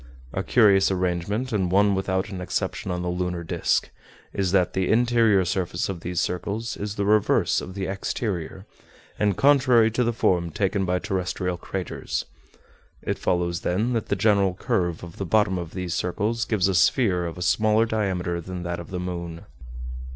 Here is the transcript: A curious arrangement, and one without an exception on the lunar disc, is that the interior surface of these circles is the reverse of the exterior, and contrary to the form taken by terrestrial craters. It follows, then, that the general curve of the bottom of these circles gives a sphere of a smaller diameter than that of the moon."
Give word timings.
A 0.33 0.41
curious 0.41 0.89
arrangement, 0.89 1.51
and 1.53 1.71
one 1.71 1.93
without 1.93 2.29
an 2.29 2.41
exception 2.41 2.89
on 2.89 3.03
the 3.03 3.07
lunar 3.07 3.43
disc, 3.43 3.91
is 4.33 4.51
that 4.51 4.73
the 4.73 4.89
interior 4.91 5.45
surface 5.45 5.89
of 5.89 5.99
these 5.99 6.19
circles 6.19 6.75
is 6.75 6.95
the 6.95 7.05
reverse 7.05 7.61
of 7.61 7.75
the 7.75 7.85
exterior, 7.85 8.65
and 9.19 9.37
contrary 9.37 9.91
to 9.91 10.03
the 10.03 10.11
form 10.11 10.49
taken 10.49 10.85
by 10.85 10.97
terrestrial 10.97 11.55
craters. 11.55 12.25
It 13.03 13.19
follows, 13.19 13.61
then, 13.61 13.93
that 13.93 14.07
the 14.07 14.15
general 14.15 14.55
curve 14.55 15.03
of 15.03 15.17
the 15.17 15.23
bottom 15.27 15.59
of 15.59 15.75
these 15.75 15.93
circles 15.93 16.45
gives 16.45 16.67
a 16.67 16.73
sphere 16.73 17.27
of 17.27 17.37
a 17.37 17.43
smaller 17.43 17.85
diameter 17.85 18.41
than 18.41 18.63
that 18.63 18.79
of 18.79 18.89
the 18.89 18.99
moon." 18.99 19.45